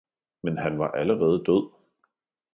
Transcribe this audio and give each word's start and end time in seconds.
Men 0.43 0.57
han 0.57 0.79
var 0.79 0.87
allerede 0.91 1.43
død. 1.45 1.71